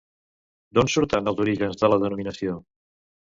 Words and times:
D'on 0.77 0.89
surten 0.93 1.29
els 1.31 1.43
orígens 1.45 1.81
de 1.83 1.91
la 1.93 2.01
denominació? 2.05 2.57